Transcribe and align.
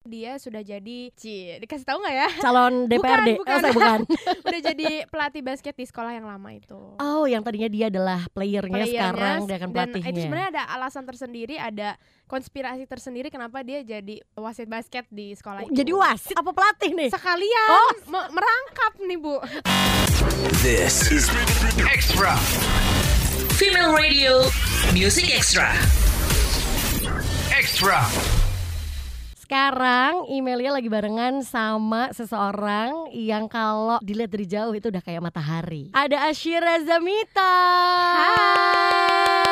dia 0.00 0.40
sudah 0.40 0.64
jadi 0.64 1.12
Ci, 1.12 1.60
dikasih 1.60 1.84
tahu 1.84 2.00
nggak 2.00 2.16
ya? 2.16 2.28
Calon 2.40 2.74
DPRD. 2.90 3.36
bukan. 3.36 3.52
Oh, 3.52 3.60
saya 3.60 3.72
bukan. 3.76 3.98
udah 4.48 4.60
jadi 4.64 4.86
pelatih 5.06 5.42
basket 5.44 5.76
di 5.76 5.84
sekolah 5.84 6.08
yang 6.10 6.24
lama 6.24 6.48
itu. 6.50 6.96
Oh, 6.96 7.28
yang 7.28 7.44
tadinya 7.44 7.68
dia 7.68 7.92
adalah 7.92 8.24
playernya, 8.32 8.80
Playernya, 8.80 8.96
sekarang 9.12 9.38
dia 9.44 9.56
akan 9.60 9.68
dan 9.70 9.88
itu 9.92 10.18
sebenarnya 10.18 10.48
ada 10.50 10.62
alasan 10.72 11.04
tersendiri, 11.04 11.54
ada 11.54 12.00
konspirasi 12.24 12.88
tersendiri 12.88 13.28
kenapa 13.28 13.60
dia 13.60 13.84
jadi 13.84 14.24
wasit 14.32 14.66
basket 14.66 15.04
di 15.10 15.36
sekolah 15.36 15.68
itu. 15.68 15.76
Jadi 15.76 15.92
wasit 15.92 16.32
apa 16.32 16.48
pelatih 16.48 16.90
nih? 16.96 17.10
sekalian 17.12 17.68
Oh. 17.68 17.90
me- 18.08 18.30
merangkap 18.32 18.92
nih 18.98 19.18
bu. 19.20 19.36
This 20.64 21.12
is 21.12 21.28
Extra. 21.84 22.40
Female 23.52 23.92
Radio 23.92 24.48
Music 24.90 25.28
Extra. 25.28 25.76
Extra. 27.52 28.00
Sekarang 29.50 30.30
emailnya 30.30 30.78
lagi 30.78 30.86
barengan 30.86 31.42
sama 31.42 32.14
seseorang 32.14 33.10
yang 33.10 33.50
kalau 33.50 33.98
dilihat 33.98 34.30
dari 34.30 34.46
jauh 34.46 34.70
itu 34.78 34.94
udah 34.94 35.02
kayak 35.02 35.26
matahari. 35.26 35.90
Ada 35.90 36.30
Ashira 36.30 36.78
Zamita. 36.86 37.58
Hai. 38.30 39.49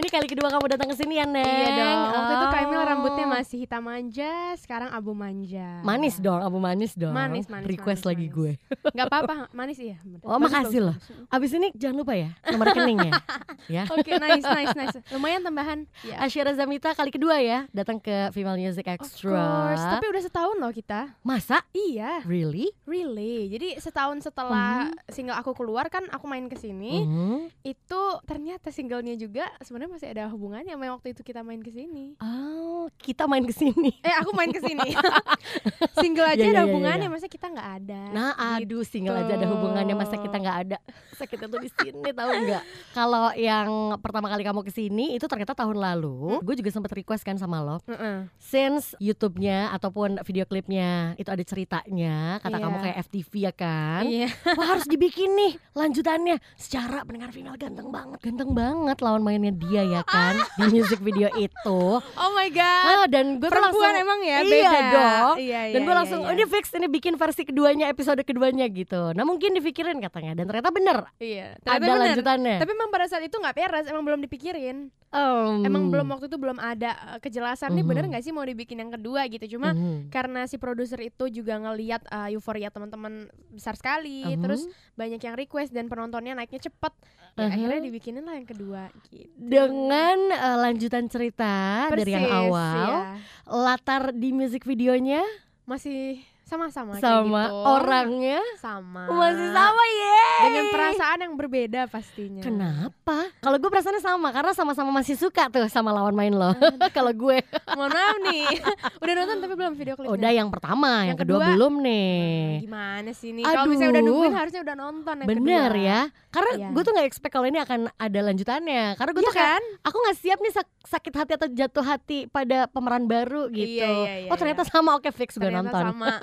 Ini 0.00 0.08
kali 0.08 0.26
kedua 0.26 0.48
kamu 0.48 0.64
datang 0.66 0.88
ke 0.88 0.96
sini 0.96 1.20
ya, 1.20 1.28
Neng. 1.28 1.44
Iya 1.44 1.68
dong. 1.76 1.98
Waktu 2.10 2.32
itu 2.32 2.46
Kamil 2.50 2.78
Oh. 2.80 2.86
rambutnya 2.88 3.26
masih 3.28 3.56
hitam 3.60 3.84
manja, 3.84 4.32
sekarang 4.56 4.88
abu 4.88 5.12
manja. 5.12 5.84
manis 5.84 6.16
dong, 6.16 6.40
abu 6.40 6.56
manis 6.56 6.96
dong. 6.96 7.12
Manis, 7.12 7.44
manis, 7.46 7.68
Request 7.68 8.02
manis, 8.02 8.08
lagi 8.08 8.26
manis. 8.26 8.34
gue. 8.34 8.52
Gak 8.90 9.06
apa-apa, 9.06 9.52
manis 9.52 9.76
iya. 9.76 10.00
Oh, 10.24 10.40
Bagus, 10.40 10.48
makasih 10.48 10.80
loh. 10.82 10.96
Abis 11.28 11.52
ini 11.52 11.68
jangan 11.76 12.00
lupa 12.00 12.16
ya 12.16 12.32
nomor 12.46 12.72
rekeningnya. 12.72 13.12
ya. 13.76 13.84
Oke, 13.92 14.16
nice, 14.16 14.40
nice, 14.42 14.72
nice. 14.72 14.96
Lumayan 15.12 15.44
tambahan. 15.44 15.84
Ya. 16.00 16.16
Asyara 16.18 16.56
Zamita 16.56 16.96
kali 16.96 17.12
kedua 17.12 17.36
ya 17.36 17.68
datang 17.68 18.00
ke 18.00 18.32
Female 18.32 18.56
Music 18.56 18.88
Of 18.88 19.04
Extra. 19.04 19.36
course, 19.36 19.84
tapi 19.84 20.06
udah 20.08 20.22
setahun 20.24 20.56
loh 20.56 20.72
kita. 20.72 21.12
Masa? 21.20 21.60
Iya, 21.70 22.24
Really? 22.24 22.72
really. 22.84 23.52
Jadi 23.52 23.76
setahun 23.76 24.24
setelah 24.24 24.88
single 25.08 25.36
aku 25.36 25.52
keluar 25.52 25.86
kan 25.86 26.08
aku 26.08 26.24
main 26.24 26.48
ke 26.48 26.56
sini, 26.56 27.04
Mhm. 27.04 27.52
itu 27.62 28.02
ternyata 28.24 28.72
singlenya 28.72 29.12
juga 29.14 29.44
sebenarnya 29.60 29.89
masih 29.90 30.08
ada 30.14 30.30
hubungannya 30.30 30.72
sama 30.72 30.86
waktu 30.94 31.12
itu 31.12 31.22
kita 31.26 31.42
main 31.42 31.58
ke 31.60 31.74
sini. 31.74 32.14
Oh, 32.22 32.86
kita 33.02 33.26
main 33.26 33.42
ke 33.42 33.52
sini. 33.52 33.90
Eh, 34.06 34.14
aku 34.16 34.30
main 34.32 34.48
ke 34.54 34.62
sini. 34.62 34.94
Single 36.02 36.30
aja 36.30 36.40
iya, 36.40 36.54
ada 36.54 36.62
iya, 36.62 36.66
hubungannya, 36.70 37.08
iya. 37.10 37.12
masa 37.12 37.26
kita 37.26 37.46
nggak 37.50 37.68
ada. 37.82 38.02
Nah, 38.14 38.32
aduh, 38.56 38.86
single 38.86 39.18
aja 39.18 39.36
ada 39.36 39.46
hubungannya 39.50 39.94
masa 39.98 40.16
kita 40.16 40.36
nggak 40.38 40.58
ada. 40.66 40.78
Masa 41.20 41.28
kita 41.28 41.52
tuh 41.52 41.60
di 41.60 41.68
sini 41.68 42.16
tahu 42.16 42.32
nggak? 42.32 42.64
Kalau 42.96 43.28
yang 43.36 43.68
pertama 44.00 44.32
kali 44.32 44.40
kamu 44.40 44.64
ke 44.64 44.72
sini 44.72 45.12
itu 45.12 45.28
ternyata 45.28 45.52
tahun 45.52 45.76
lalu, 45.76 46.40
gue 46.40 46.54
juga 46.56 46.72
sempat 46.72 46.96
request 46.96 47.28
kan 47.28 47.36
sama 47.36 47.60
lo. 47.60 47.76
Heeh. 47.84 48.24
Since 48.40 48.96
YouTube-nya 48.96 49.68
ataupun 49.76 50.16
video 50.24 50.48
klipnya 50.48 51.12
itu 51.20 51.28
ada 51.28 51.44
ceritanya, 51.44 52.40
kata 52.40 52.56
Iya. 52.56 52.64
kamu 52.64 52.76
kayak 52.80 52.96
FTV 53.04 53.32
ya 53.36 53.52
kan? 53.52 54.02
Iya. 54.08 54.32
Wah 54.56 54.66
harus 54.72 54.88
dibikin 54.88 55.36
nih 55.36 55.60
lanjutannya 55.76 56.40
secara 56.56 57.04
pendengar 57.04 57.30
female 57.30 57.56
ganteng 57.56 57.88
banget 57.88 58.18
ganteng 58.20 58.50
banget 58.52 58.96
lawan 59.00 59.20
mainnya 59.20 59.52
dia 59.52 59.82
ya 59.82 60.02
kan 60.02 60.40
di 60.58 60.66
music 60.72 61.00
video 61.00 61.28
itu 61.36 61.80
Oh 62.00 62.30
my 62.32 62.48
god. 62.48 62.84
ah, 62.86 63.06
dan 63.06 63.36
gue 63.36 63.48
langsung 63.48 63.92
emang 63.92 64.20
ya 64.24 64.38
iya 64.40 64.46
beda. 64.46 64.80
dong 64.90 65.34
Iya, 65.36 65.60
dan 65.68 65.76
iya, 65.76 65.84
gue 65.84 65.92
iya, 65.92 65.98
langsung 66.00 66.20
iya. 66.22 66.28
oh 66.28 66.32
ini 66.32 66.44
fix 66.46 66.64
ini 66.72 66.86
bikin 66.86 67.14
versi 67.14 67.42
keduanya 67.44 67.86
episode 67.86 68.20
keduanya 68.22 68.64
gitu 68.66 69.12
nah 69.12 69.22
mungkin 69.22 69.52
dipikirin 69.52 70.00
katanya 70.00 70.32
dan 70.36 70.44
ternyata 70.46 70.70
bener 70.70 70.98
Iya. 71.16 71.58
ada 71.58 71.64
Ternyata 71.66 71.82
bener. 71.82 72.00
lanjutannya 72.12 72.56
Tapi 72.58 72.70
emang 72.70 72.90
pada 72.90 73.06
saat 73.06 73.22
itu 73.22 73.34
nggak 73.34 73.52
beres, 73.52 73.86
emang 73.86 74.04
belum 74.04 74.20
dipikirin. 74.22 74.88
Em, 75.10 75.66
Emang 75.66 75.90
belum 75.90 76.06
waktu 76.06 76.30
itu 76.30 76.38
belum 76.38 76.54
ada 76.56 76.94
uh, 76.94 77.18
kejelasan 77.18 77.74
nih 77.74 77.82
Mhm. 77.82 77.90
bener 77.90 78.04
nggak 78.06 78.22
sih 78.22 78.30
mau 78.30 78.40
dibikin 78.42 78.78
yang 78.78 78.88
kedua 78.90 79.26
gitu. 79.26 79.58
Cuma 79.58 79.74
mhm. 79.74 80.06
karena 80.08 80.46
si 80.46 80.54
produser 80.54 81.02
itu 81.02 81.26
juga 81.28 81.58
ngeliat 81.58 82.06
uh, 82.06 82.30
euforia 82.30 82.70
teman-teman 82.70 83.26
besar 83.50 83.74
sekali, 83.74 84.22
Mhm. 84.24 84.38
terus 84.38 84.62
banyak 84.94 85.18
yang 85.18 85.34
request 85.34 85.70
dan 85.70 85.90
penontonnya 85.90 86.32
naiknya 86.32 86.62
cepet, 86.62 86.94
ya 87.34 87.42
Mhm. 87.42 87.50
akhirnya 87.50 87.80
dibikinin 87.82 88.22
lah 88.22 88.34
yang 88.34 88.46
kedua. 88.46 88.82
Gitu. 89.04 89.26
dengan 89.36 90.18
eh, 90.30 90.56
lanjutan 90.60 91.04
cerita 91.06 91.90
dari 91.90 92.06
yang 92.08 92.22
Persis, 92.22 92.38
awal 92.46 92.86
iya. 92.86 92.98
latar 93.46 94.02
di 94.12 94.30
music 94.30 94.62
videonya 94.62 95.26
masih 95.64 96.22
sama-sama 96.42 96.94
kayak 96.94 97.02
sama 97.04 97.42
gitu. 97.46 97.62
orangnya 97.64 98.40
sama 98.56 99.06
masih 99.08 99.48
sama 99.48 99.84
ya 99.88 100.19
dengan 100.42 100.64
perasaan 100.68 101.18
yang 101.20 101.34
berbeda 101.34 101.80
pastinya. 101.86 102.40
Kenapa? 102.40 103.28
Kalau 103.36 103.56
gue 103.56 103.68
perasaannya 103.68 104.00
sama 104.00 104.28
karena 104.30 104.52
sama-sama 104.52 104.90
masih 104.92 105.14
suka 105.14 105.46
tuh 105.46 105.66
sama 105.66 105.90
lawan 105.90 106.12
main 106.12 106.30
lo. 106.30 106.52
Kalau 106.96 107.10
gue 107.10 107.38
Mohon 107.70 107.90
maaf 107.90 108.16
nih. 108.22 108.44
Udah 109.02 109.12
nonton 109.14 109.36
tapi 109.38 109.54
belum 109.54 109.74
video 109.74 109.94
klipnya. 109.94 110.12
udah 110.12 110.30
yang 110.32 110.48
pertama, 110.48 110.90
yang, 111.02 111.14
Yang 111.14 111.18
kedua, 111.20 111.38
kedua, 111.38 111.48
belum 111.50 111.74
nih. 111.80 112.30
Gimana 112.62 113.10
sih 113.10 113.30
nih? 113.30 113.44
Kalau 113.44 113.64
misalnya 113.64 113.90
udah 113.90 114.02
nungguin 114.02 114.34
harusnya 114.34 114.60
udah 114.60 114.76
nonton 114.76 115.14
yang 115.16 115.28
Bener 115.28 115.40
kedua. 115.70 115.86
ya. 115.86 116.00
Karena 116.30 116.50
Iya. 116.52 116.68
gue 116.70 116.82
tuh 116.82 116.92
nggak 116.92 117.06
expect 117.06 117.32
kalau 117.32 117.46
ini 117.46 117.58
akan 117.58 117.80
ada 117.90 118.20
lanjutannya. 118.22 118.84
Karena 118.94 119.10
gue 119.10 119.22
Iya 119.22 119.28
tuh 119.28 119.34
kayak 119.34 119.50
kan? 119.50 119.62
aku 119.82 119.96
nggak 119.98 120.16
siap 120.16 120.38
nih 120.38 120.52
sak- 120.52 120.76
sakit 120.82 121.14
hati 121.14 121.32
atau 121.34 121.48
jatuh 121.48 121.84
hati 121.84 122.18
pada 122.26 122.66
pemeran 122.66 123.04
baru 123.04 123.46
gitu. 123.48 123.78
Iya, 123.78 123.88
iya, 123.98 124.14
iya, 124.20 124.28
oh 124.28 124.36
ternyata 124.36 124.62
iya. 124.62 124.70
sama 124.70 124.90
oke 124.94 125.10
fix 125.10 125.34
gue 125.34 125.48
nonton. 125.48 125.82
sama. 125.84 126.06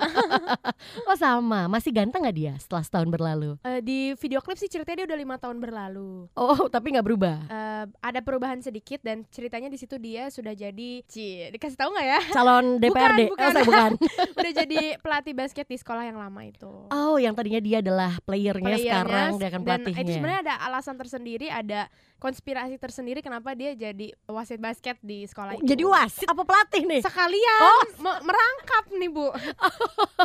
Oh 1.04 1.16
sama, 1.16 1.66
masih 1.66 1.90
ganteng 1.90 2.20
gak 2.22 2.36
dia 2.36 2.54
setelah 2.58 2.82
setahun 2.82 3.08
berlalu? 3.08 3.56
Eh, 3.62 3.80
di 3.80 4.07
video 4.14 4.38
klip 4.38 4.54
sih 4.54 4.66
ceritanya 4.66 5.02
dia 5.02 5.08
udah 5.08 5.18
lima 5.18 5.36
tahun 5.36 5.58
berlalu. 5.58 6.30
Oh 6.32 6.64
tapi 6.70 6.90
nggak 6.90 7.02
berubah. 7.02 7.36
Eh, 7.44 7.84
ada 7.98 8.20
perubahan 8.20 8.56
sedikit 8.58 9.00
dan 9.00 9.26
ceritanya 9.26 9.66
di 9.66 9.74
situ 9.74 9.96
dia 9.96 10.28
sudah 10.28 10.52
jadi 10.52 11.02
Ci, 11.02 11.50
dikasih 11.50 11.76
tahu 11.76 11.90
nggak 11.90 12.06
ya? 12.06 12.20
Calon 12.30 12.66
DPRD? 12.80 13.20
bukan. 13.28 13.42
Oh 13.42 13.50
saya 13.50 13.64
bukan. 13.64 13.90
udah 14.38 14.52
jadi 14.54 14.78
pelatih 14.96 15.34
basket 15.34 15.66
di 15.66 15.76
sekolah 15.76 16.04
yang 16.04 16.16
lama 16.16 16.40
itu. 16.40 16.70
Oh 16.88 17.16
yang 17.16 17.32
tadinya 17.32 17.58
dia 17.58 17.80
adalah 17.80 18.16
playernya, 18.20 18.64
Playernya, 18.70 18.86
sekarang 19.02 19.30
dia 19.34 19.48
akan 19.48 19.60
dan 19.60 19.66
pelatihnya. 19.80 20.00
itu 20.00 20.10
sebenarnya 20.14 20.40
ada 20.42 20.54
alasan 20.62 20.96
tersendiri, 20.96 21.46
ada 21.48 21.80
konspirasi 22.16 22.76
tersendiri 22.76 23.18
kenapa 23.18 23.52
dia 23.52 23.72
jadi 23.72 24.10
wasit 24.26 24.58
basket 24.58 24.98
di 25.00 25.24
sekolah 25.24 25.54
itu. 25.54 25.64
Jadi 25.64 25.82
wasit 25.84 26.26
apa 26.26 26.42
pelatih 26.42 26.82
nih? 26.84 27.00
sekalian 27.00 27.60
Oh. 27.60 27.82
me- 27.98 28.22
merangkap 28.22 28.84
nih 28.90 29.08
bu 29.08 29.26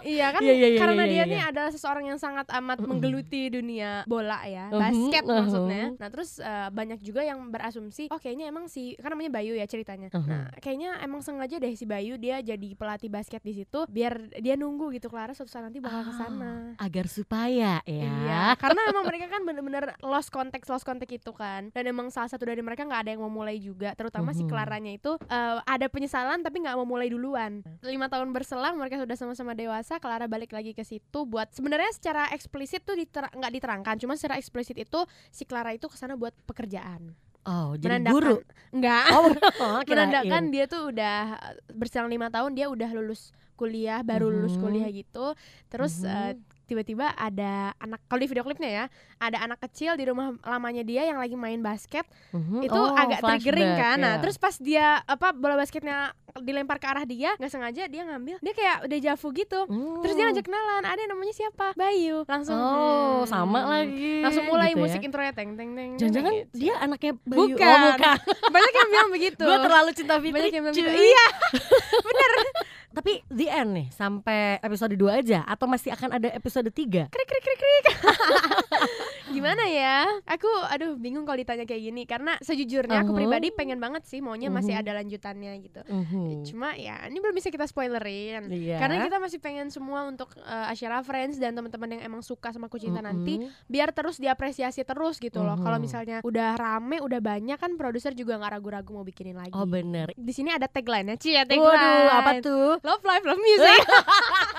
iya 0.03 0.29
kan 0.29 0.41
Iya, 0.41 0.53
iya, 0.53 0.67
iya, 0.69 0.79
karena 0.79 1.03
iya, 1.03 1.05
dia 1.05 1.17
iya. 1.19 1.23
nih 1.25 1.41
adalah 1.45 1.69
seseorang 1.69 2.05
yang 2.05 2.17
sangat 2.17 2.45
amat 2.51 2.77
menggeluti 2.81 3.47
dunia 3.47 3.72
bola 4.05 4.45
ya 4.45 4.69
basket 4.69 5.23
mhm. 5.23 5.33
maksudnya 5.33 5.83
nah 5.97 6.09
terus 6.09 6.37
eh, 6.37 6.69
banyak 6.69 6.99
juga 6.99 7.21
yang 7.21 7.39
berasumsi 7.47 8.07
oh 8.07 8.17
kayaknya 8.17 8.47
emang 8.47 8.65
si 8.67 8.93
kan 8.95 9.09
namanya 9.09 9.31
Bayu 9.33 9.53
ya 9.53 9.65
ceritanya 9.65 10.07
Mhm. 10.09 10.27
nah 10.27 10.47
kayaknya 10.59 10.99
emang 10.99 11.19
sengaja 11.19 11.57
deh 11.57 11.73
si 11.73 11.83
Bayu 11.83 12.15
dia 12.15 12.39
jadi 12.39 12.69
pelatih 12.73 13.07
basket 13.07 13.39
di 13.39 13.53
situ 13.55 13.85
biar 13.87 14.13
dia 14.37 14.53
nunggu 14.53 14.91
gitu 14.91 15.07
Clara 15.07 15.31
suatu 15.31 15.49
saat 15.49 15.63
nanti 15.63 15.79
bakal 15.79 16.03
ke 16.03 16.13
sana 16.13 16.75
agar 16.75 17.05
supaya 17.05 17.79
ya. 17.83 18.03
Iya, 18.03 18.43
karena 18.57 18.81
emang 18.89 19.05
mereka 19.05 19.29
kan 19.29 19.41
bener-bener 19.43 19.95
lost 20.01 20.27
context 20.27 20.67
lost 20.67 20.83
context 20.83 21.13
itu 21.13 21.31
kan, 21.31 21.69
dan 21.69 21.83
emang 21.85 22.09
salah 22.09 22.27
satu 22.27 22.43
dari 22.43 22.59
mereka 22.59 22.83
nggak 22.83 23.01
ada 23.05 23.11
yang 23.11 23.21
mau 23.21 23.31
mulai 23.31 23.55
juga, 23.57 23.93
terutama 23.93 24.31
si. 24.31 24.43
Claranya 24.43 24.91
itu 24.91 25.15
eh, 25.23 25.57
ada 25.63 25.87
penyesalan 25.87 26.41
tapi 26.41 26.59
nggak 26.59 26.75
mau 26.75 26.83
mulai 26.83 27.07
duluan. 27.07 27.63
Lima 27.79 28.09
tahun 28.09 28.29
berselang 28.29 28.75
mereka 28.75 28.99
sudah 28.99 29.15
sama-sama 29.15 29.53
dewasa, 29.53 29.97
Clara 29.97 30.27
balik 30.27 30.51
lagi 30.51 30.75
ke 30.75 30.83
situ 30.83 31.23
buat 31.23 31.47
sebenarnya 31.49 31.93
secara 31.93 32.27
eksplisit 32.29 32.83
tuh 32.83 32.93
diter- 32.93 33.31
nggak 33.31 33.53
diterangkan, 33.63 33.95
cuma 33.95 34.19
secara 34.19 34.35
eksplisit 34.35 34.75
itu 34.75 34.99
si 35.31 35.47
Clara 35.47 35.71
itu 35.71 35.87
ke 35.87 35.95
sana 35.95 36.19
buat 36.19 36.35
pekerjaan, 36.43 37.15
Oh, 37.43 37.75
jadi 37.75 37.99
menandakan 37.99 38.11
guru. 38.11 38.35
nggak 38.71 39.05
Oh, 39.09 39.23
oh 39.63 39.79
menandakan 39.83 40.51
dia 40.51 40.63
tuh 40.63 40.91
udah 40.91 41.39
berselang 41.71 42.07
lima 42.07 42.27
tahun 42.27 42.55
dia 42.55 42.67
udah 42.67 42.87
lulus 42.91 43.31
kuliah 43.55 43.99
baru 43.99 44.27
lulus 44.27 44.55
Mhm. 44.55 44.63
kuliah 44.63 44.87
gitu 44.87 45.35
terus 45.67 46.03
Mhm. 46.03 46.07
eh, 46.07 46.33
tiba-tiba 46.63 47.11
ada 47.11 47.51
anak 47.75 47.99
kalau 48.03 48.19
di 48.19 48.27
video 48.27 48.41
klipnya 48.41 48.69
ya 48.69 48.85
ada 49.17 49.37
anak 49.39 49.59
kecil 49.61 49.93
di 49.93 50.03
rumah 50.03 50.31
lamanya 50.41 50.81
dia 50.81 51.03
yang 51.03 51.15
lagi 51.15 51.33
main 51.33 51.59
basket 51.59 52.07
Mhm. 52.29 52.59
itu 52.61 52.73
Oh, 52.73 52.91
agak 52.93 53.19
triggering 53.19 53.73
kan 53.73 53.97
nah 53.97 54.13
ya. 54.13 54.19
terus 54.19 54.35
pas 54.35 54.55
dia 54.55 54.99
apa 55.01 55.31
bola 55.31 55.55
basketnya 55.55 56.11
dilempar 56.35 56.75
ke 56.75 56.87
arah 56.87 57.03
dia 57.03 57.35
nggak 57.35 57.47
sengaja 57.47 57.85
dia 57.85 58.01
ngambil 58.03 58.39
dia 58.39 58.53
kayak 58.53 58.77
udah 58.83 58.99
jafu 59.01 59.29
gitu 59.31 59.59
terus 60.01 60.13
dia 60.13 60.25
ngajak 60.25 60.41
kenalan 60.43 60.83
ada 60.83 61.01
namanya 61.05 61.29
siapa 61.31 61.67
Bayu 61.73 62.25
langsung 62.25 62.55
Oh, 62.55 63.21
hmm, 63.21 63.27
sama 63.27 63.59
lagi. 63.61 64.19
langsung 64.19 64.45
mulai 64.45 64.69
gitu 64.69 64.73
ya. 64.73 64.83
musik 64.83 65.01
intronya 65.03 65.29
teng 65.31 65.53
teng 65.53 65.71
teng 65.71 65.91
Jangan-jangan 65.95 66.33
gitu. 66.33 66.55
dia 66.57 66.73
anaknya 66.75 67.13
Bayu. 67.21 67.39
Bukan. 67.49 67.69
Oh, 67.69 67.91
bukan. 67.93 68.17
banyak 68.49 68.73
yang 68.73 68.89
bilang 68.89 69.09
begitu 69.11 69.45
Gue 69.45 69.57
terlalu 69.59 69.89
cinta 69.91 70.15
Fitri. 70.17 70.33
banyak 70.33 70.51
yang 70.51 70.63
bilang 70.63 70.73
cuy. 70.73 70.81
gitu 70.81 70.91
iya 70.95 71.25
Tapi 72.93 73.25
the 73.33 73.49
end 73.49 73.73
nih 73.73 73.87
sampai 73.89 74.61
episode 74.61 74.93
2 74.93 75.19
aja 75.25 75.41
atau 75.49 75.65
masih 75.65 75.89
akan 75.89 76.21
ada 76.21 76.29
episode 76.29 76.69
3? 76.69 77.09
krik 77.09 77.27
krik 77.27 77.43
krik 77.43 77.59
krik 77.59 77.85
gimana 79.33 79.63
ya 79.65 79.97
aku 80.23 80.45
aduh 80.69 80.93
bingung 80.95 81.23
kalau 81.23 81.35
ditanya 81.35 81.65
kayak 81.65 81.83
gini 81.83 82.03
karena 82.03 82.37
sejujurnya 82.39 83.01
aku 83.01 83.09
Uh-huh. 83.09 83.19
pribadi 83.19 83.49
pengen 83.49 83.77
banget 83.77 84.03
sih 84.03 84.19
maunya 84.19 84.47
masih 84.47 84.71
Mhm. 84.71 84.81
ada 84.81 84.91
lanjutannya 84.95 85.53
gitu 85.59 85.81
Mhm. 85.83 86.45
cuma 86.45 86.73
ya 86.73 87.05
ini 87.05 87.17
belum 87.17 87.33
bisa 87.33 87.49
kita 87.49 87.65
spoilerin 87.65 88.47
Iya. 88.47 88.77
karena 88.77 89.01
kita 89.01 89.17
masih 89.17 89.39
pengen 89.39 89.67
semua 89.67 90.05
untuk 90.05 90.29
uh, 90.37 90.69
Asyara 90.69 91.01
Friends 91.01 91.35
dan 91.35 91.53
teman-teman 91.53 91.89
yang 91.91 92.03
emang 92.03 92.21
suka 92.21 92.49
sama 92.49 92.67
Ku 92.67 92.77
Cinta 92.77 92.99
nanti 92.99 93.37
Mhm. 93.37 93.49
biar 93.65 93.89
terus 93.91 94.17
diapresiasi 94.17 94.83
terus 94.83 95.17
gitu 95.17 95.39
loh. 95.39 95.57
Kalau 95.57 95.75
Mhm. 95.75 95.83
misalnya 95.83 96.17
udah 96.21 96.53
rame, 96.53 96.99
udah 96.99 97.19
banyak 97.19 97.55
kan 97.55 97.73
produser 97.73 98.11
juga 98.11 98.35
nggak 98.35 98.53
ragu-ragu 98.53 98.91
mau 98.91 99.01
bikinin 99.01 99.33
lagi. 99.33 99.51
Oh 99.51 99.65
bener. 99.65 100.13
Di 100.13 100.31
sini 100.31 100.49
ada 100.49 100.65
tagline-nya, 100.65 101.15
Cie, 101.15 101.41
tagline. 101.41 101.63
Waduh, 101.63 102.11
apa 102.15 102.31
tuh? 102.39 102.69
Love 102.79 103.03
life, 103.03 103.23
love 103.23 103.39
music. 103.39 103.79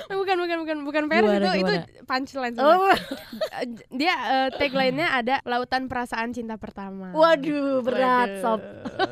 bukan, 0.12 0.36
bukan, 0.38 0.56
bukan, 0.58 0.76
bukan 0.82 1.02
Paris 1.06 1.28
Gimana, 1.28 1.38
itu 1.38 1.50
itu 1.58 1.74
gimana? 1.74 2.04
punchline. 2.04 2.54
sebenarnya. 2.54 2.80
Oh, 2.82 2.96
Dia 3.92 4.14
uh, 4.14 4.48
tagline-nya 4.52 5.08
ada 5.12 5.36
lautan 5.44 5.86
perasaan 5.86 6.30
cinta 6.30 6.56
pertama. 6.56 7.12
waduh, 7.12 7.80
berat 7.80 8.28
Waduh. 8.32 8.42
sob. 8.42 8.60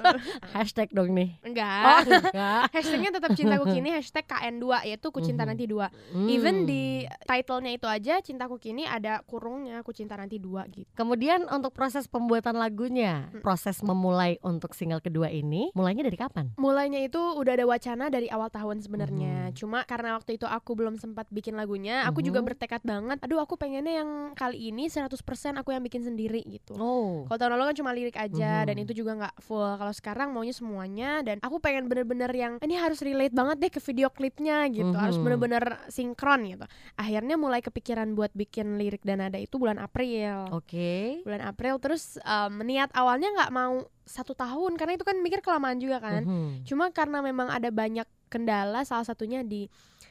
Hashtag 0.54 0.90
dong 0.90 1.12
nih. 1.12 1.38
Enggak. 1.42 1.84
Oh, 1.84 2.00
enggak. 2.26 2.62
Hashtagnya 2.70 3.10
tetap 3.12 3.30
cintaku 3.34 3.64
kini 3.70 3.90
hashtag 3.90 4.24
KN2 4.24 4.64
yaitu 4.86 5.06
ku 5.08 5.20
cinta 5.20 5.42
Mhm. 5.42 5.48
nanti 5.48 5.64
dua. 5.64 5.86
Hmm. 6.10 6.26
Even 6.26 6.64
di 6.64 6.82
title-nya 7.24 7.72
itu 7.72 7.86
aja 7.86 8.14
cintaku 8.18 8.56
kini 8.56 8.84
ada 8.84 9.22
kurungnya 9.24 9.80
ku 9.80 9.90
cinta 9.90 10.14
nanti 10.14 10.36
dua 10.36 10.66
gitu. 10.68 10.88
Kemudian 10.92 11.46
untuk 11.46 11.72
proses 11.72 12.06
pembuatan 12.06 12.54
lagunya, 12.54 13.30
Hmm. 13.30 13.40
proses 13.40 13.80
memulai 13.80 14.36
untuk 14.40 14.72
single 14.72 15.00
kedua 15.00 15.28
ini, 15.28 15.70
mulainya 15.72 16.02
dari 16.02 16.16
kapan? 16.16 16.52
Mulainya 16.56 17.00
itu 17.02 17.18
udah 17.18 17.52
ada 17.52 17.64
wacana 17.64 18.08
dari 18.08 18.28
awal 18.28 18.48
tahun 18.48 18.80
sebenarnya. 18.80 19.50
Mhm. 19.50 19.54
Cuma 19.54 19.82
karena 19.84 20.14
waktu 20.14 20.36
itu 20.36 20.44
aku 20.44 20.69
belum 20.74 20.96
sempat 20.96 21.26
bikin 21.28 21.54
lagunya, 21.54 22.04
aku 22.04 22.20
juga 22.20 22.40
Mhm. 22.40 22.46
bertekad 22.46 22.82
banget. 22.82 23.18
Aduh, 23.22 23.38
aku 23.38 23.54
pengennya 23.54 24.02
yang 24.02 24.10
kali 24.32 24.68
ini 24.68 24.86
100% 24.86 25.56
aku 25.56 25.70
yang 25.70 25.80
bikin 25.80 26.00
sendiri 26.00 26.42
gitu. 26.44 26.74
Oh. 26.74 27.24
Kalau 27.26 27.38
tahun 27.38 27.52
lalu 27.56 27.64
kan 27.70 27.76
cuma 27.78 27.90
lirik 27.92 28.16
aja 28.16 28.62
Mhm. 28.62 28.66
dan 28.66 28.76
itu 28.78 28.92
juga 28.92 29.12
nggak 29.16 29.34
full. 29.38 29.70
Kalau 29.76 29.92
sekarang 29.92 30.28
maunya 30.30 30.52
semuanya 30.52 31.20
dan 31.20 31.38
aku 31.40 31.58
pengen 31.58 31.86
bener-bener 31.86 32.30
yang 32.30 32.52
ini 32.58 32.74
harus 32.74 33.00
relate 33.00 33.32
banget 33.32 33.56
deh 33.58 33.70
ke 33.70 33.80
video 33.80 34.08
klipnya 34.08 34.66
gitu. 34.68 34.92
Harus 34.92 35.16
Mhm. 35.16 35.24
bener-bener 35.24 35.64
sinkron 35.88 36.40
gitu. 36.44 36.64
Akhirnya 36.94 37.34
mulai 37.34 37.60
kepikiran 37.60 38.12
buat 38.12 38.30
bikin 38.32 38.76
lirik 38.76 39.02
dan 39.02 39.18
nada 39.18 39.36
itu 39.36 39.56
bulan 39.56 39.76
April. 39.76 40.50
Oke. 40.52 41.20
Bulan 41.22 41.42
April 41.42 41.76
terus 41.78 42.16
em, 42.20 42.54
niat 42.62 42.90
awalnya 42.92 43.30
nggak 43.32 43.50
mau 43.50 43.74
satu 44.02 44.34
tahun 44.34 44.74
karena 44.74 44.98
itu 44.98 45.06
kan 45.06 45.14
mikir 45.18 45.38
kelamaan 45.38 45.78
juga 45.78 46.02
kan. 46.02 46.26
Mhm. 46.26 46.66
Cuma 46.66 46.90
karena 46.90 47.22
memang 47.22 47.46
ada 47.46 47.70
banyak 47.70 48.02
kendala 48.26 48.82
salah 48.82 49.02
satunya 49.02 49.42
di 49.42 49.66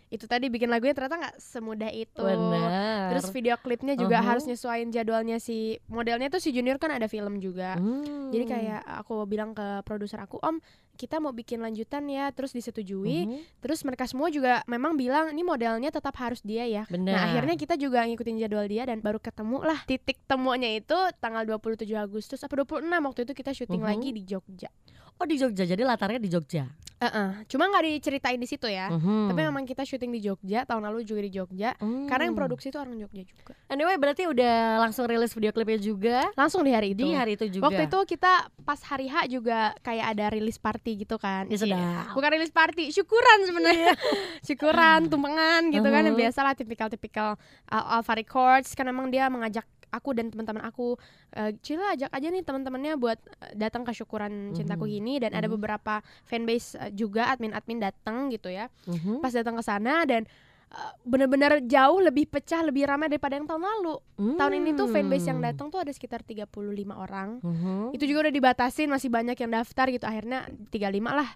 itu 0.10 0.26
tadi 0.26 0.50
bikin 0.50 0.68
lagunya 0.68 0.98
ternyata 0.98 1.22
nggak 1.22 1.36
semudah 1.38 1.92
itu. 1.94 2.18
Benar. 2.20 3.14
Terus 3.14 3.30
video 3.30 3.56
klipnya 3.62 3.94
juga 3.94 4.20
Mhm. 4.20 4.26
harus 4.26 4.44
nyesuaiin 4.44 4.90
jadwalnya 4.90 5.38
si 5.38 5.78
modelnya 5.86 6.28
tuh 6.28 6.42
si 6.42 6.50
Junior 6.50 6.82
kan 6.82 6.90
ada 6.90 7.06
film 7.06 7.38
juga. 7.38 7.78
Hmm. 7.78 8.34
Jadi 8.34 8.44
kayak 8.44 8.82
aku 9.00 9.24
bilang 9.24 9.54
ke 9.54 9.86
produser 9.86 10.18
aku, 10.18 10.42
"Om, 10.42 10.58
kita 11.00 11.18
mau 11.18 11.32
bikin 11.32 11.58
lanjutan 11.58 12.04
ya." 12.06 12.28
Terus 12.30 12.52
disetujui. 12.52 13.24
Mhm. 13.24 13.40
Terus 13.64 13.80
mereka 13.82 14.04
semua 14.04 14.28
juga 14.28 14.60
memang 14.68 14.94
bilang 14.94 15.32
ini 15.32 15.40
modelnya 15.40 15.88
tetap 15.88 16.12
harus 16.18 16.44
dia 16.44 16.68
ya. 16.68 16.84
Benar. 16.86 17.16
Nah, 17.16 17.24
akhirnya 17.32 17.56
kita 17.56 17.74
juga 17.74 18.04
ngikutin 18.04 18.36
jadwal 18.38 18.68
dia 18.68 18.84
dan 18.84 19.00
baru 19.00 19.18
ketemu 19.18 19.64
lah 19.64 19.80
titik 19.88 20.20
temunya 20.26 20.76
itu 20.76 20.98
tanggal 21.18 21.48
27 21.48 21.96
Agustus 21.96 22.44
apa 22.44 22.52
26 22.54 22.84
waktu 23.00 23.24
itu 23.24 23.32
kita 23.34 23.56
syuting 23.56 23.80
Mhm. 23.80 23.88
lagi 23.88 24.10
di 24.12 24.22
Jogja. 24.22 24.68
Oh 25.16 25.28
di 25.28 25.36
Jogja, 25.36 25.64
jadi 25.64 25.84
latarnya 25.84 26.16
di 26.16 26.28
Jogja. 26.28 26.64
Heeh. 27.00 27.44
Cuma 27.46 27.68
nggak 27.68 27.84
diceritain 27.86 28.36
di 28.36 28.48
situ 28.48 28.68
ya. 28.68 28.88
Mhm. 28.88 29.28
Tapi 29.28 29.42
memang 29.42 29.64
kita 29.64 29.84
syuting 29.84 30.12
di 30.12 30.20
Jogja, 30.22 30.64
tahun 30.64 30.84
lalu 30.84 31.04
juga 31.04 31.20
di 31.20 31.32
Jogja. 31.32 31.76
Karena 31.80 32.24
yang 32.24 32.36
Hmm. 32.36 32.40
produksi 32.40 32.72
itu 32.72 32.80
orang 32.80 32.96
Jogja 32.96 33.24
juga. 33.24 33.52
Anyway, 33.68 33.96
berarti 33.96 34.24
udah 34.26 34.56
langsung 34.80 35.04
rilis 35.06 35.32
video 35.32 35.52
klipnya 35.52 35.76
juga 35.78 36.24
Langsung 36.36 36.64
di 36.64 36.72
hari 36.72 36.92
itu. 36.92 37.04
di 37.04 37.12
hari 37.12 37.36
itu 37.36 37.52
juga. 37.52 37.68
Waktu 37.68 37.88
itu 37.88 38.00
kita 38.10 38.32
pas 38.64 38.80
hari 38.82 39.08
H 39.08 39.28
juga 39.28 39.76
kayak 39.80 40.06
ada 40.08 40.26
rilis 40.32 40.56
party 40.56 40.89
gitu 40.96 41.16
kan. 41.16 41.46
Ya, 41.46 41.52
Iya. 41.52 41.60
sedap. 41.60 42.06
Bukan 42.14 42.30
rilis 42.32 42.50
party, 42.50 42.90
syukuran 42.90 43.40
sebenarnya. 43.44 43.94
syukuran, 44.42 45.06
tumpengan 45.06 45.70
gitu 45.70 45.86
kan 45.86 46.02
yang 46.02 46.14
Mhm. 46.14 46.24
biasalah 46.24 46.54
tipikal-tipikal 46.54 47.36
uh, 47.68 47.96
Alpha 47.96 48.14
Records 48.14 48.72
kan 48.72 48.86
memang 48.86 49.10
dia 49.10 49.28
mengajak 49.28 49.68
aku 49.90 50.14
dan 50.14 50.30
teman-teman 50.30 50.62
aku 50.64 51.02
eh, 51.30 51.50
Cila 51.60 51.94
ajak 51.94 52.10
aja 52.10 52.28
nih 52.28 52.42
teman-temannya 52.42 52.94
buat 52.96 53.18
eh, 53.18 53.54
datang 53.56 53.82
ke 53.82 53.92
syukuran 53.92 54.54
cintaku 54.54 54.86
Mhm. 54.86 54.96
ini 54.96 55.14
dan 55.20 55.34
ada 55.34 55.46
Mhm. 55.46 55.54
beberapa 55.56 55.94
fanbase 56.24 56.74
eh, 56.76 56.90
juga 56.92 57.26
admin-admin 57.28 57.78
datang 57.80 58.30
gitu 58.30 58.50
ya. 58.50 58.70
Mhm. 58.86 59.18
Pas 59.18 59.30
datang 59.30 59.54
ke 59.54 59.62
sana 59.62 60.06
dan 60.06 60.30
bener-bener 61.02 61.66
jauh 61.66 61.98
lebih 61.98 62.30
pecah, 62.30 62.62
lebih 62.62 62.86
ramai 62.86 63.10
daripada 63.10 63.34
yang 63.36 63.50
tahun 63.50 63.66
lalu. 63.66 63.96
Tahun 64.38 64.54
ini 64.54 64.70
tuh 64.78 64.88
fanbase 64.88 65.26
yang 65.26 65.42
Hmm. 65.42 65.48
datang 65.50 65.68
tuh 65.74 65.82
ada 65.82 65.90
sekitar 65.90 66.22
35 66.22 66.94
orang. 66.94 67.42
Mhm. 67.42 67.98
Itu 67.98 68.06
juga 68.06 68.30
udah 68.30 68.34
dibatasin 68.34 68.86
masih 68.86 69.10
banyak 69.10 69.34
yang 69.34 69.50
daftar 69.50 69.90
gitu. 69.90 70.06
Akhirnya 70.06 70.46
35 70.70 71.12
lah 71.18 71.30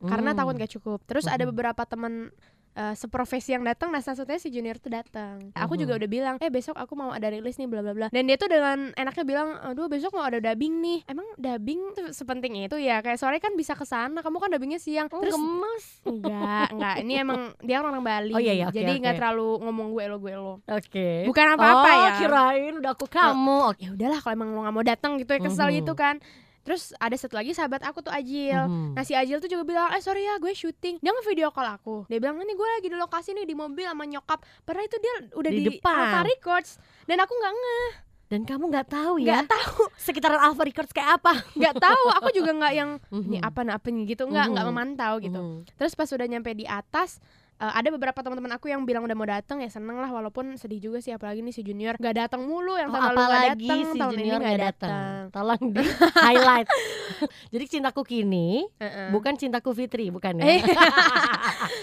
karena 0.00 0.32
Hmm. 0.32 0.38
takut 0.40 0.54
gak 0.56 0.72
cukup. 0.80 0.98
Terus 1.04 1.28
ada 1.28 1.44
Mhm. 1.44 1.50
beberapa 1.52 1.82
teman 1.84 2.32
eh, 2.78 2.94
seprofesi 2.94 3.50
yang 3.50 3.60
datang 3.60 3.90
nah 3.90 3.98
salah 3.98 4.14
satunya 4.16 4.38
si 4.38 4.48
junior 4.48 4.78
tuh 4.78 4.88
datang. 4.88 5.50
Aku 5.52 5.74
juga 5.74 5.92
Mhm. 5.92 5.98
udah 5.98 6.08
bilang, 6.08 6.34
"Eh, 6.38 6.46
besok 6.46 6.74
aku 6.74 6.94
mau 6.94 7.10
ada 7.10 7.26
rilis 7.26 7.56
nih 7.56 7.66
bla 7.66 7.80
bla 7.80 7.90
bla." 7.90 8.06
Dan 8.08 8.24
dia 8.24 8.34
tuh 8.34 8.46
dengan 8.46 8.94
enaknya 8.94 9.24
bilang, 9.24 9.48
"Aduh, 9.66 9.86
besok 9.86 10.14
mau 10.14 10.22
ada 10.22 10.38
dubbing 10.38 10.78
nih." 10.78 10.98
Emang 11.04 11.26
dubbing 11.34 11.80
tuh 11.92 12.06
sepenting 12.12 12.54
itu 12.60 12.78
ya? 12.78 13.00
Kayak 13.00 13.18
sore 13.18 13.36
kan 13.36 13.52
bisa 13.52 13.74
ke 13.74 13.82
sana. 13.82 14.22
Kamu 14.22 14.38
kan 14.38 14.48
dubbingnya 14.48 14.78
siang. 14.78 15.10
Oh, 15.10 15.18
Terus 15.18 15.34
gemes. 15.34 15.84
enggak, 16.04 16.66
enggak. 16.70 16.94
Ini 17.02 17.14
emang 17.18 17.40
dia 17.66 17.76
orang 17.78 17.98
Bali. 17.98 18.30
Oh, 18.30 18.38
iya, 18.38 18.54
iya, 18.54 18.66
Jadi 18.68 18.92
nggak 18.96 19.14
oke. 19.14 19.20
terlalu 19.20 19.48
ngomong 19.60 19.88
gue 19.90 20.04
lo 20.04 20.16
gue 20.16 20.34
lo. 20.34 20.52
Oke. 20.64 21.26
Bukan 21.26 21.46
apa-apa 21.58 21.88
oh, 21.88 21.98
ya. 21.98 22.10
kirain 22.16 22.74
udah 22.76 22.92
aku 22.92 23.06
kamu. 23.06 23.58
Oke. 23.68 23.80
ya 23.80 23.90
udahlah 23.90 24.18
kalau 24.18 24.34
emang 24.34 24.48
lo 24.50 24.60
nggak 24.62 24.74
mau 24.74 24.86
datang 24.86 25.12
gitu 25.16 25.30
ya 25.30 25.40
kesel 25.40 25.66
Mhm. 25.66 25.76
gitu 25.76 25.92
kan 25.92 26.22
terus 26.68 26.92
ada 26.94 27.16
satu 27.16 27.32
lagi 27.32 27.50
sahabat 27.50 27.80
aku 27.82 28.00
tuh 28.00 28.12
Ajil 28.12 28.60
Mhm. 28.60 28.92
nah 28.92 29.00
si 29.00 29.16
Ajil 29.16 29.40
tuh 29.40 29.48
juga 29.48 29.64
bilang 29.64 29.88
eh 29.88 29.98
sorry 29.98 30.20
ya 30.22 30.36
gue 30.36 30.52
syuting 30.52 31.00
dia 31.00 31.10
nge-video 31.10 31.48
call 31.48 31.64
aku 31.66 32.04
dia 32.04 32.20
bilang 32.20 32.36
ini 32.36 32.52
gue 32.52 32.68
lagi 32.70 32.86
di 32.86 32.94
lokasi 32.94 33.32
nih 33.32 33.42
di 33.42 33.54
mobil 33.54 33.82
sama 33.82 34.04
nyokap 34.04 34.36
padahal 34.62 34.84
itu 34.84 34.96
dia 34.98 35.14
udah 35.32 35.48
Di 35.48 35.56
di, 35.56 35.64
depan. 35.72 35.96
Alpha 35.96 36.20
Records 36.22 36.70
dan 37.02 37.16
aku 37.18 37.32
nggak 37.32 37.54
nge 37.54 37.80
Dan 38.28 38.44
kamu 38.44 38.68
nggak 38.68 38.86
tahu 38.86 39.14
nggak 39.18 39.40
ya 39.40 39.48
tahu 39.48 39.82
sekitaran 40.04 40.36
Alpha 40.38 40.60
Records 40.62 40.92
kayak 40.92 41.16
apa? 41.16 41.32
nggak 41.50 41.74
tahu 41.78 42.04
aku 42.12 42.28
juga 42.30 42.52
nggak 42.52 42.74
yang 42.74 42.90
ini 43.08 43.40
Mhm. 43.40 43.48
apa 43.48 43.60
apa 43.66 43.86
nih 43.88 44.04
gitu 44.06 44.22
nggak 44.24 44.46
nggak 44.52 44.62
Mhm. 44.62 44.70
memantau 44.70 45.14
gitu 45.16 45.40
Mhm. 45.40 45.58
terus 45.74 45.92
pas 45.94 46.06
udah 46.06 46.26
nyampe 46.26 46.52
di 46.52 46.62
atas 46.62 47.24
eh, 47.58 47.72
ada 47.74 47.88
beberapa 47.88 48.18
teman-teman 48.18 48.54
aku 48.54 48.66
yang 48.66 48.82
bilang 48.82 49.02
udah 49.02 49.12
mau 49.12 49.26
datang 49.26 49.58
ya 49.58 49.68
seneng 49.68 49.98
lah 49.98 50.06
walaupun 50.06 50.54
sedih 50.54 50.78
juga 50.80 50.98
sih 50.98 51.10
apalagi 51.10 51.40
nih 51.40 51.50
si 51.50 51.60
junior 51.60 51.94
nggak 51.94 52.14
datang 52.16 52.42
mulu 52.42 52.74
yang 52.74 52.88
Oh, 52.88 52.94
tahun 52.94 53.06
lalu 53.08 53.18
apalagi 53.20 53.66
datang 53.66 53.80
si 53.84 53.98
tahun 53.98 54.12
ini 54.14 54.28
nggak 54.32 54.58
datang. 54.64 55.12
Tolong 55.28 55.62
di 55.70 55.82
highlight. 56.16 56.68
Jadi 57.52 57.64
cintaku 57.68 58.02
kini 58.02 58.64
Heeh. 58.78 59.10
bukan 59.10 59.34
cintaku 59.34 59.70
Fitri, 59.72 60.08
bukan 60.08 60.38
Eh. 60.38 60.60
ya? 60.60 60.66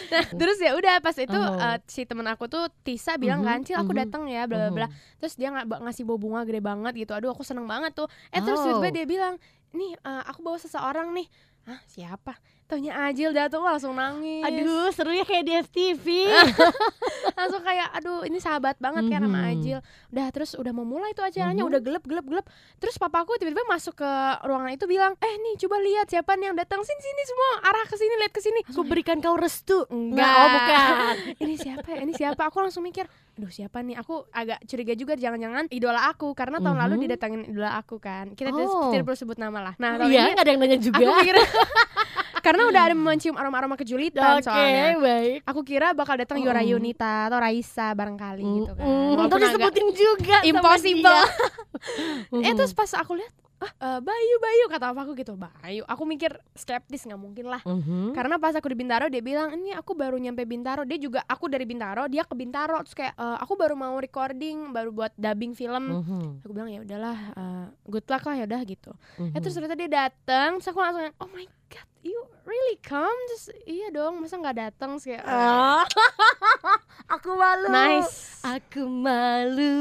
Nah, 0.05 0.21
terus 0.31 0.57
ya 0.57 0.71
udah 0.73 1.01
pas 1.01 1.13
itu 1.13 1.33
Oh. 1.35 1.57
eh, 1.57 1.77
si 1.85 2.05
temen 2.05 2.23
aku 2.25 2.45
tuh 2.45 2.69
Tisa 2.81 3.17
bilang 3.17 3.41
Mhm, 3.41 3.47
kan, 3.47 3.59
"Cil, 3.61 3.75
aku 3.75 3.91
mhm, 3.91 3.99
datang 3.99 4.23
ya, 4.25 4.45
bla 4.45 4.57
bla 4.65 4.71
bla." 4.71 4.87
Mhm. 4.87 4.95
Terus 5.19 5.33
dia 5.35 5.49
nggak 5.51 5.81
ngasih 5.81 6.03
bawa 6.05 6.17
bunga 6.17 6.41
gede 6.43 6.61
banget 6.61 6.93
gitu. 6.95 7.11
Aduh, 7.11 7.29
aku 7.29 7.41
seneng 7.41 7.65
banget 7.65 7.91
tuh. 7.91 8.07
Eh 8.29 8.39
terus 8.39 8.61
Oh. 8.61 8.65
tiba-tiba 8.79 8.89
dia 8.93 9.05
bilang, 9.05 9.33
"Nih, 9.75 9.93
eh, 9.93 10.23
aku 10.25 10.39
bawa 10.41 10.57
seseorang 10.57 11.11
nih." 11.11 11.27
Hah, 11.65 11.81
siapa? 11.85 12.37
Taunya 12.65 12.93
Ajil 13.03 13.29
datang 13.29 13.61
langsung 13.61 13.93
nangis. 13.93 14.41
Aduh, 14.41 14.89
seru 14.89 15.09
ya 15.11 15.21
kayak 15.21 15.43
di 15.43 15.53
FTV. 15.59 16.05
langsung 17.37 17.61
kayak 17.61 17.89
aduh 17.91 18.21
ini 18.21 18.37
sahabat 18.37 18.77
banget 18.77 19.05
kan 19.07 19.21
sama 19.21 19.39
Mhm. 19.39 19.49
Ajil. 19.51 19.79
Udah 20.09 20.27
terus 20.29 20.51
udah 20.53 20.71
mau 20.71 20.85
mulai 20.85 21.11
tuh 21.11 21.21
acaranya 21.21 21.61
Mhm. 21.61 21.69
udah 21.69 21.79
gelap 21.81 22.03
gelap 22.03 22.25
gelap. 22.25 22.45
Terus 22.77 22.95
papaku 22.95 23.37
tiba-tiba 23.37 23.65
masuk 23.65 23.97
ke 23.97 24.11
ruangan 24.43 24.71
itu 24.71 24.85
bilang, 24.85 25.13
"Eh 25.19 25.33
nih 25.35 25.57
coba 25.59 25.77
lihat 25.79 26.05
siapa 26.07 26.33
nih 26.35 26.45
yang 26.47 26.57
datang 26.57 26.81
sini 26.81 27.01
sini 27.01 27.21
semua 27.23 27.49
arah 27.65 27.85
ke 27.85 27.95
sini 27.95 28.13
lihat 28.15 28.33
ke 28.33 28.41
sini." 28.41 28.59
Aku 28.65 28.81
berikan 28.83 29.17
kau 29.19 29.35
restu. 29.35 29.85
Enggak. 29.87 30.25
Oh 30.31 30.47
bukan. 30.47 30.93
ini 31.43 31.55
siapa 31.55 31.87
ya? 31.87 31.99
Ini 32.01 32.13
siapa? 32.13 32.41
Aku 32.45 32.61
langsung 32.61 32.81
mikir, 32.81 33.05
aduh 33.35 33.49
siapa 33.49 33.79
nih? 33.79 33.95
Aku 33.97 34.23
agak 34.29 34.63
curiga 34.63 34.93
juga 34.93 35.13
jangan-jangan 35.13 35.67
idola 35.69 36.07
aku 36.07 36.31
karena 36.31 36.57
tahun 36.57 36.77
lalu 36.77 36.93
Mhm. 36.93 37.03
didatangin 37.03 37.41
idola 37.45 37.75
aku 37.75 37.95
kan. 37.97 38.31
Kita 38.31 38.49
Oh. 38.49 38.89
tidak 38.89 39.03
perlu 39.05 39.17
sebut 39.17 39.35
nama 39.35 39.59
lah. 39.61 39.73
Nah, 39.75 39.99
tahun 39.99 40.07
Iya, 40.07 40.21
ini 40.21 40.31
nggak 40.31 40.41
ada 40.41 40.49
yang 40.49 40.61
nanya 40.61 40.79
juga. 40.79 40.97
aku 40.97 41.13
mikir 41.19 41.35
karena 42.45 42.61
udah 42.65 42.81
ada 42.83 42.95
mencium 42.95 43.35
aroma-aroma 43.35 43.75
kejulitan 43.75 44.37
Oke, 44.37 44.45
soalnya. 44.45 44.95
baik. 44.95 45.39
Aku 45.43 45.61
kira 45.61 45.91
bakal 45.91 46.15
datang 46.15 46.39
Yura 46.39 46.61
Mm. 46.61 46.69
Yunita 46.71 47.27
atau 47.27 47.37
Raisa 47.37 47.91
barangkali 47.91 48.43
gitu 48.43 48.71
kan. 48.71 48.85
Mm, 48.85 49.09
Walaupun 49.13 49.39
disebutin 49.41 49.87
juga 49.91 50.37
impossible. 50.45 51.19
eh 52.45 52.53
terus 52.53 52.71
pas 52.71 52.91
aku 52.93 53.17
lihat, 53.17 53.33
ah 53.57 53.71
eh, 53.71 53.99
Bayu 53.99 54.35
Bayu 54.37 54.65
kata 54.67 54.91
aku 54.91 55.15
gitu. 55.15 55.33
Bayu. 55.35 55.81
Aku 55.85 56.03
mikir 56.03 56.33
skeptis 56.53 57.03
nggak 57.03 57.17
mungkin 57.17 57.47
lah. 57.47 57.63
Mhm. 57.63 58.11
Karena 58.11 58.35
pas 58.35 58.51
aku 58.51 58.67
di 58.67 58.77
Bintaro 58.77 59.07
dia 59.07 59.19
bilang 59.19 59.53
ini 59.53 59.71
aku 59.71 59.93
baru 59.93 60.15
nyampe 60.15 60.43
Bintaro 60.43 60.83
dia 60.83 60.95
juga 60.95 61.23
aku 61.23 61.47
dari 61.47 61.63
Bintaro 61.63 62.05
dia 62.05 62.21
ke 62.21 62.33
Bintaro 62.33 62.79
terus 62.81 62.93
kayak 62.93 63.13
"Eh, 63.13 63.37
aku 63.39 63.55
baru 63.55 63.73
mau 63.73 63.95
recording 63.95 64.71
baru 64.71 64.91
buat 64.91 65.15
dubbing 65.15 65.53
film 65.53 65.83
Mhm. 65.95 66.43
aku 66.43 66.51
bilang 66.51 66.67
ya 66.67 66.79
udahlah 66.81 67.17
eh, 67.31 67.65
good 67.85 68.05
luck 68.05 68.23
lah 68.23 68.35
ya 68.35 68.45
udah 68.45 68.61
gitu 68.63 68.91
Mhm. 69.17 69.31
eh 69.31 69.39
terus 69.39 69.53
ternyata 69.53 69.75
dia 69.75 69.89
datang 69.89 70.49
terus 70.55 70.67
aku 70.67 70.79
langsung 70.79 71.07
oh 71.15 71.29
my 71.29 71.45
god 71.67 71.87
you 72.01 72.15
really 72.43 72.77
come 72.79 73.15
terus 73.27 73.49
iya 73.65 73.89
dong 73.89 74.19
masa 74.19 74.35
nggak 74.35 74.57
datang 74.59 74.95
terus 74.95 75.07
kayak 75.07 75.23
Ah. 75.23 75.81
Aku 77.05 77.37
malu. 77.37 77.69
Nice. 77.69 78.41
Aku 78.41 78.85
malu. 78.85 79.73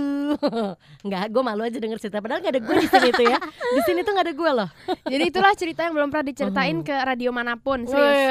Enggak, 1.04 1.24
gue 1.32 1.42
malu 1.44 1.64
aja 1.64 1.76
denger 1.76 2.00
cerita. 2.00 2.20
Padahal 2.20 2.40
gak 2.40 2.52
ada 2.52 2.60
gue 2.64 2.76
di 2.80 2.88
sini 2.88 3.10
tuh 3.12 3.26
ya. 3.28 3.38
Di 3.48 3.80
sini 3.84 4.00
tuh 4.04 4.12
gak 4.16 4.24
ada 4.28 4.34
gue 4.36 4.50
loh. 4.56 4.68
Jadi 5.12 5.22
itulah 5.28 5.52
cerita 5.56 5.84
yang 5.84 5.92
belum 5.96 6.08
pernah 6.12 6.26
diceritain 6.28 6.80
ke 6.84 6.92
radio 6.92 7.32
mana 7.32 7.56
pun, 7.56 7.84
serius. 7.84 8.28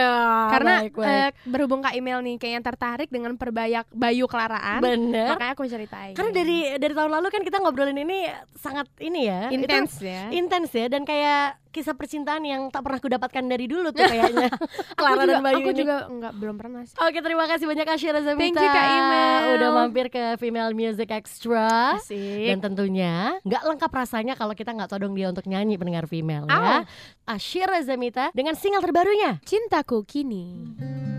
Karena 0.54 0.86
Baik, 0.86 0.94
baik. 0.98 1.10
eh, 1.10 1.30
berhubung 1.46 1.82
Kak 1.82 1.94
Email 1.94 2.22
nih 2.22 2.36
kayaknya 2.42 2.62
tertarik 2.66 3.10
dengan 3.10 3.34
perbayak 3.38 3.90
Bayu 3.94 4.26
Kelaraan, 4.26 4.82
bener. 4.82 5.38
makanya 5.38 5.54
aku 5.54 5.66
ceritain. 5.70 6.14
Karena 6.18 6.32
dari 6.34 6.58
dari 6.78 6.94
tahun 6.94 7.12
lalu 7.14 7.28
kan 7.30 7.42
kita 7.46 7.58
ngobrolin 7.62 7.98
ini 7.98 8.30
sangat 8.58 8.90
ini 9.02 9.30
ya. 9.30 9.50
intens 9.54 10.02
ya. 10.02 10.30
intens 10.34 10.70
ya 10.74 10.86
dan 10.90 11.06
kayak 11.06 11.62
kisah 11.74 11.98
percintaan 11.98 12.46
yang 12.46 12.70
tak 12.70 12.86
pernah 12.86 13.02
kudapatkan 13.02 13.44
dari 13.50 13.66
dulu 13.66 13.90
tuh 13.90 14.06
kayaknya. 14.06 14.48
Clara 15.00 15.26
aku 15.26 15.26
juga, 15.26 15.34
dan 15.34 15.42
Bayu 15.42 15.58
aku 15.58 15.72
ini. 15.74 15.80
juga 15.82 15.96
enggak 16.06 16.34
belum 16.38 16.56
pernah 16.62 16.82
sih. 16.86 16.96
Oke 17.02 17.20
terima 17.26 17.46
kasih 17.50 17.66
banyak 17.66 17.88
Asyira 17.90 18.22
Zamita 18.22 18.62
Thank 18.62 18.62
you, 18.62 18.70
Kak 18.70 18.88
Imel. 18.94 19.42
Udah 19.58 19.70
mampir 19.74 20.06
ke 20.14 20.24
Female 20.38 20.72
Music 20.78 21.10
Extra 21.10 21.98
Asik. 21.98 22.46
Dan 22.54 22.62
tentunya 22.62 23.42
nggak 23.42 23.64
lengkap 23.66 23.92
rasanya 23.92 24.34
kalau 24.38 24.54
kita 24.54 24.70
nggak 24.70 24.94
todong 24.94 25.18
dia 25.18 25.34
untuk 25.34 25.50
nyanyi 25.50 25.82
pendengar 25.82 26.06
female 26.06 26.46
Au. 26.46 26.62
ya 26.62 26.78
Asyira 27.26 27.82
Zamita 27.82 28.30
dengan 28.38 28.54
single 28.54 28.86
terbarunya 28.86 29.42
Cintaku 29.42 30.06
kini. 30.06 30.46
Akankah 30.78 31.13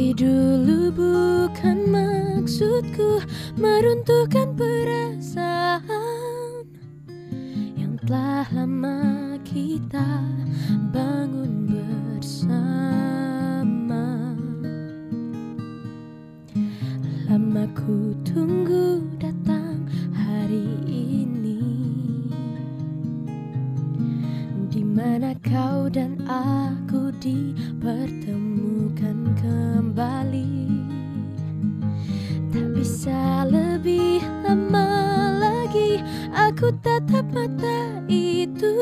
Tapi 0.00 0.16
dulu 0.16 0.88
bukan 0.96 1.92
maksudku 1.92 3.20
meruntuhkan 3.60 4.56
perasaan 4.56 6.64
Yang 7.76 8.08
telah 8.08 8.48
lama 8.48 9.36
kita 9.44 10.24
bangun 10.88 11.76
bersama. 12.16 13.12
Lama 17.28 17.68
ku 17.76 18.16
tunggu 18.24 19.04
datang 19.20 19.84
hari 20.16 20.89
mana 25.00 25.32
kau 25.40 25.88
dan 25.88 26.20
aku 26.28 27.08
dipertemukan 27.24 29.32
kembali? 29.40 30.68
Tak 32.52 32.68
bisa 32.76 33.48
lebih 33.48 34.20
lama 34.44 34.92
lagi 35.40 36.04
Aku 36.36 36.68
tatap 36.84 37.24
mata 37.32 38.04
itu. 38.12 38.76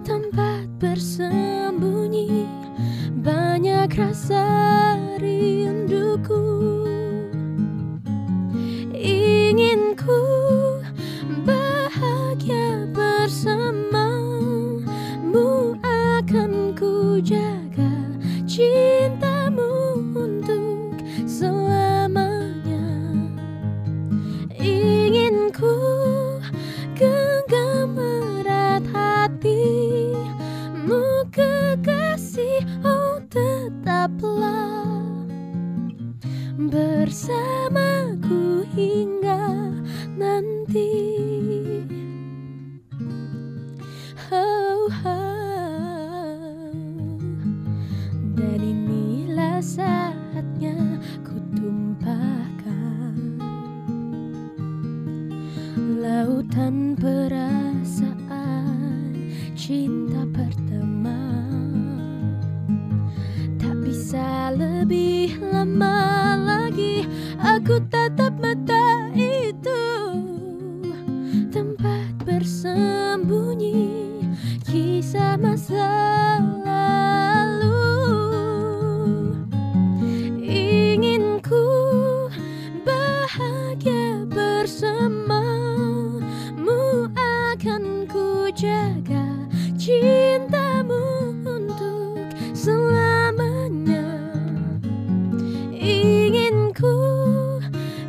Tempat 0.00 0.64
bersembunyi 0.80 2.48
Banyak 3.20 3.92
rasa 3.92 4.48
rinduku 5.20 6.83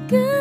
good. 0.08 0.35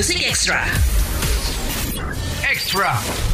Music 0.00 0.22
Extra. 0.22 0.64
Extra. 2.42 3.29